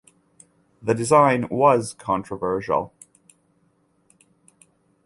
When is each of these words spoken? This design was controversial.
This 0.81 0.97
design 0.97 1.47
was 1.51 1.93
controversial. 1.93 2.91